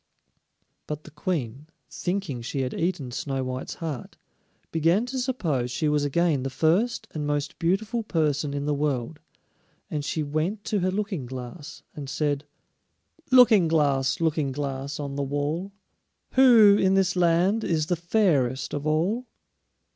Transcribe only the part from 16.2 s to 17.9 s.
Who in this land is